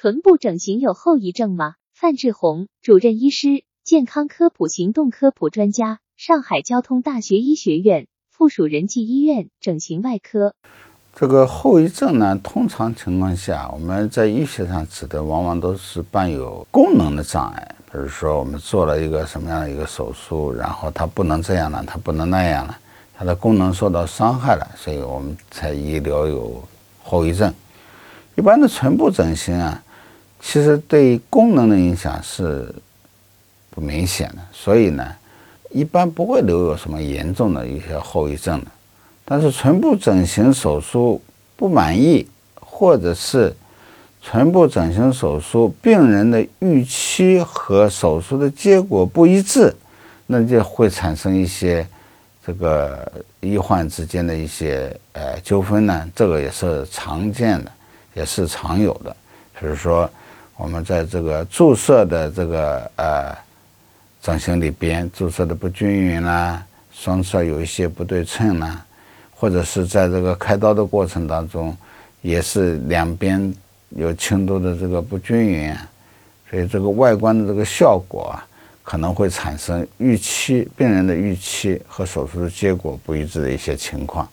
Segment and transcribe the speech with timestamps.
[0.00, 1.74] 唇部整形有后遗症吗？
[1.92, 10.54] 范志红，主任医师，健康科普行动科普专家，上海交通大学医学院附属仁济医院整形外科。
[11.16, 22.78] 这个后遗症呢，通常情况下，我们在医学上指的往往都是伴有功能的障碍，比如说我们做了一个什么样的一个手术，然后它不能这样了，它不能那样了，
[23.16, 26.62] 它的功能受到伤害了，所以我们才医疗有
[27.02, 27.52] 后遗症。
[28.36, 29.82] 一般的唇部整形啊。
[30.40, 32.72] 其实对功能的影响是
[33.70, 35.14] 不明显的，所以呢，
[35.70, 38.66] 一般不会留有什么严重的一些后遗症的。
[39.24, 41.20] 但是唇部整形手术
[41.54, 43.54] 不满意，或者是
[44.22, 49.74] 唇部整形手术病人的预期和手术的结果不一致，
[50.26, 51.86] 那就会产生一些
[52.46, 56.10] 这个医患之间的一些呃纠纷呢。
[56.16, 57.72] 这个也是常见的，
[58.14, 59.14] 也是常有的，
[59.58, 60.08] 比如说。
[60.58, 63.32] 我们在这个注射的这个呃
[64.20, 66.60] 整形里边，注射的不均匀啦，
[66.92, 68.84] 双侧有一些不对称啦，
[69.36, 71.74] 或者是在这个开刀的过程当中，
[72.22, 73.54] 也是两边
[73.90, 75.72] 有轻度的这个不均匀，
[76.50, 78.44] 所以这个外观的这个效果啊，
[78.82, 84.28] 可能会产生预期病人的预期和手术的结果不一致的一些情况，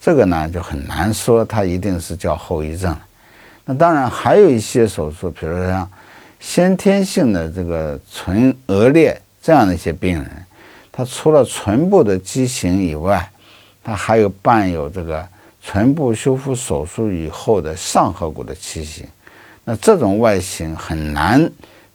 [0.00, 2.96] 这个呢就很难说它一定是叫后遗症。
[3.64, 5.90] 那当然还有一些手术，比如像
[6.38, 10.46] 先天性的这个唇腭裂这样的一些病人，
[10.92, 13.30] 他除了唇部的畸形以外，
[13.82, 15.26] 他还有伴有这个
[15.62, 19.06] 唇部修复手术以后的上颌骨的畸形。
[19.64, 21.50] 那这种外形很难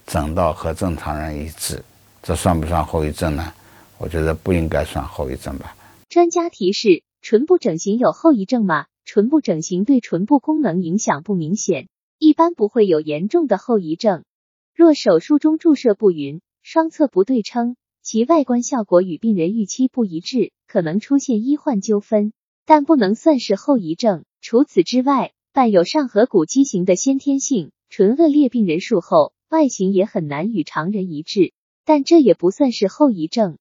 [0.06, 1.80] 整到和正常人一致，
[2.20, 3.52] 这算不算后遗症呢？
[3.98, 5.72] 我觉得不应该算后遗症吧。
[6.08, 8.86] 专家提示：唇部整形有后遗症吗？
[9.12, 11.88] 唇部整形对唇部功能影响不明显，
[12.20, 14.22] 一般不会有严重的后遗症。
[14.72, 22.32] 若手术中注射不匀、双侧不对称，其外观效果与病人预期不一致，可能出现医患纠纷，
[22.64, 24.22] 但不能算是后遗症。
[24.40, 31.52] 除此之外，伴有上颌骨畸形的先天性唇腭裂病人术后外形也很难与常人一致，
[31.84, 33.58] 但这也不算是后遗症。